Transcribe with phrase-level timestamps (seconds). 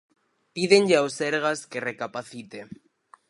[0.55, 2.59] Pídenlle ao Sergas que recapacite.